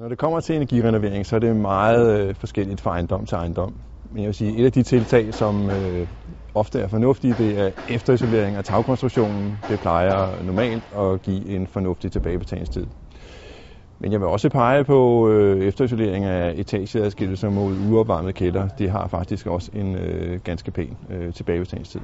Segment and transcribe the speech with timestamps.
[0.00, 3.74] Når det kommer til energirenovering, så er det meget øh, forskelligt fra ejendom til ejendom.
[4.10, 6.06] Men jeg vil sige, et af de tiltag, som øh,
[6.54, 9.58] ofte er fornuftige, det er efterisolering af tagkonstruktionen.
[9.68, 12.86] Det plejer normalt at give en fornuftig tilbagebetalingstid.
[13.98, 18.68] Men jeg vil også pege på øh, efterisolering af etageadskillelser mod uopvarmede kælder.
[18.68, 22.00] Det har faktisk også en øh, ganske pæn øh, tilbagebetalingstid.